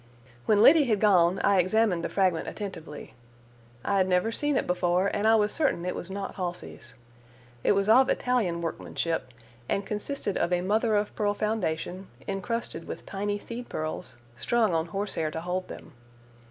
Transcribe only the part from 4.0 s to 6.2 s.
never seen it before, and I was certain it was